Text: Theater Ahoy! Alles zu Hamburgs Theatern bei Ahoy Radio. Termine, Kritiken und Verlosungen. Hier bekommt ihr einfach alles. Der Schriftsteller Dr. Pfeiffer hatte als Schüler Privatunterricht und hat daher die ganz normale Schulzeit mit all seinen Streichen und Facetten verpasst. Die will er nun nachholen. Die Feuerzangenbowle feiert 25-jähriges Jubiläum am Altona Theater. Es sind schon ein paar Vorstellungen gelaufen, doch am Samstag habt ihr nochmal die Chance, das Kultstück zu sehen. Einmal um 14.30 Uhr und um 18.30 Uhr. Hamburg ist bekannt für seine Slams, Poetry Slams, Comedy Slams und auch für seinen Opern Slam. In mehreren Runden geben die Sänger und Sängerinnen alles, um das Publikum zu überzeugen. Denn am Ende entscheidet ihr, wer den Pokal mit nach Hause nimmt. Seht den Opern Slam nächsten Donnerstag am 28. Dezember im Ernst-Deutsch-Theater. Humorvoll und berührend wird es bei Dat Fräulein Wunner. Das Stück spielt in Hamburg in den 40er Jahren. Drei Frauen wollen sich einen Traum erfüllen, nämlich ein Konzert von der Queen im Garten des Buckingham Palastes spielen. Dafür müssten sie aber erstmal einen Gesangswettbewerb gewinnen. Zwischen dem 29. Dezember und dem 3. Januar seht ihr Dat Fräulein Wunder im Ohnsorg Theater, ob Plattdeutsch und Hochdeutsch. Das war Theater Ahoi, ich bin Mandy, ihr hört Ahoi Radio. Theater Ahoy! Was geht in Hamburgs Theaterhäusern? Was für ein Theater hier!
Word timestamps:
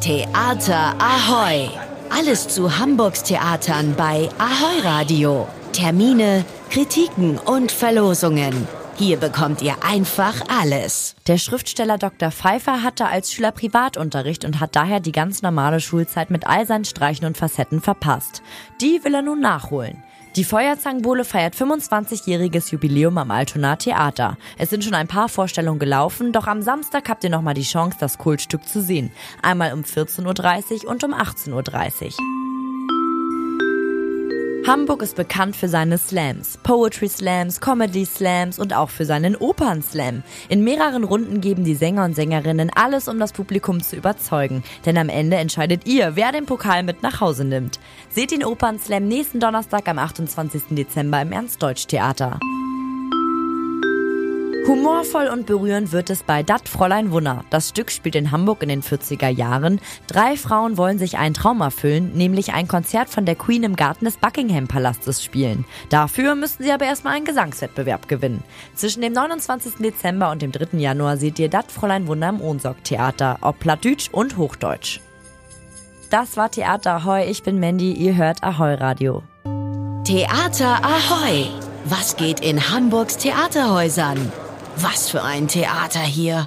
Theater 0.00 0.94
Ahoy! 1.00 1.68
Alles 2.08 2.46
zu 2.46 2.78
Hamburgs 2.78 3.24
Theatern 3.24 3.94
bei 3.96 4.28
Ahoy 4.38 4.80
Radio. 4.84 5.48
Termine, 5.72 6.44
Kritiken 6.70 7.36
und 7.36 7.72
Verlosungen. 7.72 8.68
Hier 8.94 9.16
bekommt 9.16 9.60
ihr 9.60 9.74
einfach 9.82 10.34
alles. 10.48 11.16
Der 11.26 11.36
Schriftsteller 11.36 11.98
Dr. 11.98 12.30
Pfeiffer 12.30 12.84
hatte 12.84 13.06
als 13.06 13.32
Schüler 13.32 13.50
Privatunterricht 13.50 14.44
und 14.44 14.60
hat 14.60 14.76
daher 14.76 15.00
die 15.00 15.12
ganz 15.12 15.42
normale 15.42 15.80
Schulzeit 15.80 16.30
mit 16.30 16.46
all 16.46 16.64
seinen 16.64 16.84
Streichen 16.84 17.26
und 17.26 17.36
Facetten 17.36 17.80
verpasst. 17.80 18.40
Die 18.80 19.02
will 19.02 19.14
er 19.14 19.22
nun 19.22 19.40
nachholen. 19.40 20.04
Die 20.36 20.44
Feuerzangenbowle 20.44 21.24
feiert 21.24 21.54
25-jähriges 21.54 22.70
Jubiläum 22.70 23.18
am 23.18 23.30
Altona 23.30 23.76
Theater. 23.76 24.36
Es 24.56 24.70
sind 24.70 24.84
schon 24.84 24.94
ein 24.94 25.08
paar 25.08 25.28
Vorstellungen 25.28 25.78
gelaufen, 25.78 26.32
doch 26.32 26.46
am 26.46 26.62
Samstag 26.62 27.08
habt 27.08 27.24
ihr 27.24 27.30
nochmal 27.30 27.54
die 27.54 27.62
Chance, 27.62 27.96
das 27.98 28.18
Kultstück 28.18 28.66
zu 28.68 28.80
sehen. 28.80 29.10
Einmal 29.42 29.72
um 29.72 29.80
14.30 29.80 30.84
Uhr 30.84 30.90
und 30.90 31.02
um 31.02 31.14
18.30 31.14 31.52
Uhr. 32.18 32.37
Hamburg 34.68 35.00
ist 35.00 35.16
bekannt 35.16 35.56
für 35.56 35.66
seine 35.66 35.96
Slams, 35.96 36.58
Poetry 36.62 37.08
Slams, 37.08 37.58
Comedy 37.58 38.04
Slams 38.04 38.58
und 38.58 38.76
auch 38.76 38.90
für 38.90 39.06
seinen 39.06 39.34
Opern 39.34 39.80
Slam. 39.80 40.22
In 40.50 40.62
mehreren 40.62 41.04
Runden 41.04 41.40
geben 41.40 41.64
die 41.64 41.74
Sänger 41.74 42.04
und 42.04 42.14
Sängerinnen 42.14 42.70
alles, 42.74 43.08
um 43.08 43.18
das 43.18 43.32
Publikum 43.32 43.82
zu 43.82 43.96
überzeugen. 43.96 44.62
Denn 44.84 44.98
am 44.98 45.08
Ende 45.08 45.38
entscheidet 45.38 45.86
ihr, 45.86 46.16
wer 46.16 46.32
den 46.32 46.44
Pokal 46.44 46.82
mit 46.82 47.02
nach 47.02 47.22
Hause 47.22 47.46
nimmt. 47.46 47.80
Seht 48.10 48.30
den 48.30 48.44
Opern 48.44 48.78
Slam 48.78 49.08
nächsten 49.08 49.40
Donnerstag 49.40 49.88
am 49.88 49.98
28. 49.98 50.64
Dezember 50.72 51.22
im 51.22 51.32
Ernst-Deutsch-Theater. 51.32 52.38
Humorvoll 54.68 55.28
und 55.28 55.46
berührend 55.46 55.92
wird 55.92 56.10
es 56.10 56.22
bei 56.22 56.42
Dat 56.42 56.68
Fräulein 56.68 57.10
Wunner. 57.10 57.42
Das 57.48 57.70
Stück 57.70 57.90
spielt 57.90 58.14
in 58.14 58.32
Hamburg 58.32 58.62
in 58.62 58.68
den 58.68 58.82
40er 58.82 59.30
Jahren. 59.30 59.80
Drei 60.06 60.36
Frauen 60.36 60.76
wollen 60.76 60.98
sich 60.98 61.16
einen 61.16 61.32
Traum 61.32 61.62
erfüllen, 61.62 62.12
nämlich 62.12 62.52
ein 62.52 62.68
Konzert 62.68 63.08
von 63.08 63.24
der 63.24 63.34
Queen 63.34 63.62
im 63.62 63.76
Garten 63.76 64.04
des 64.04 64.18
Buckingham 64.18 64.68
Palastes 64.68 65.24
spielen. 65.24 65.64
Dafür 65.88 66.34
müssten 66.34 66.64
sie 66.64 66.70
aber 66.70 66.84
erstmal 66.84 67.14
einen 67.14 67.24
Gesangswettbewerb 67.24 68.08
gewinnen. 68.08 68.44
Zwischen 68.74 69.00
dem 69.00 69.14
29. 69.14 69.76
Dezember 69.76 70.30
und 70.30 70.42
dem 70.42 70.52
3. 70.52 70.76
Januar 70.76 71.16
seht 71.16 71.38
ihr 71.38 71.48
Dat 71.48 71.72
Fräulein 71.72 72.06
Wunder 72.06 72.28
im 72.28 72.42
Ohnsorg 72.42 72.84
Theater, 72.84 73.38
ob 73.40 73.60
Plattdeutsch 73.60 74.10
und 74.12 74.36
Hochdeutsch. 74.36 75.00
Das 76.10 76.36
war 76.36 76.50
Theater 76.50 76.96
Ahoi, 76.96 77.24
ich 77.24 77.42
bin 77.42 77.58
Mandy, 77.58 77.94
ihr 77.94 78.16
hört 78.16 78.44
Ahoi 78.44 78.74
Radio. 78.74 79.22
Theater 80.04 80.84
Ahoy! 80.84 81.46
Was 81.86 82.16
geht 82.16 82.40
in 82.40 82.70
Hamburgs 82.70 83.16
Theaterhäusern? 83.16 84.30
Was 84.80 85.10
für 85.10 85.24
ein 85.24 85.48
Theater 85.48 85.98
hier! 85.98 86.46